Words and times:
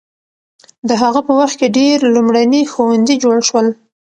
د 0.87 0.89
هغه 1.01 1.21
په 1.27 1.33
وخت 1.39 1.55
کې 1.59 1.73
ډېر 1.79 1.97
لومړني 2.15 2.61
ښوونځي 2.71 3.15
جوړ 3.23 3.37
شول. 3.49 3.67